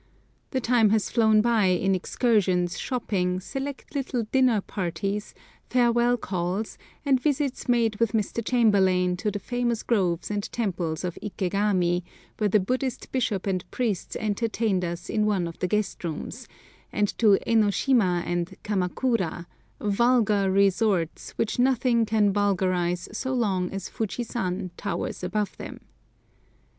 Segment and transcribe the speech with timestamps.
[0.49, 5.35] The time has flown by in excursions, shopping, select little dinner parties,
[5.69, 8.43] farewell calls, and visits made with Mr.
[8.43, 12.01] Chamberlain to the famous groves and temples of Ikegami,
[12.39, 16.47] where the Buddhist bishop and priests entertained us in one of the guest rooms,
[16.91, 19.45] and to Enoshima and Kamakura,
[19.79, 25.79] "vulgar" resorts which nothing can vulgarise so long as Fujisan towers above them.